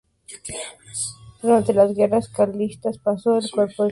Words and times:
Durante 1.43 1.75
las 1.75 1.93
guerras 1.93 2.27
Carlistas 2.27 2.97
pasó 2.97 3.35
al 3.35 3.47
cuerpo 3.51 3.83
de 3.83 3.89
tierra. 3.89 3.89